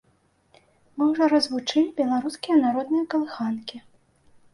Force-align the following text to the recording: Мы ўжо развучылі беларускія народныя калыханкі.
Мы 1.01 1.09
ўжо 1.09 1.27
развучылі 1.33 1.83
беларускія 1.99 2.55
народныя 2.65 3.05
калыханкі. 3.13 3.77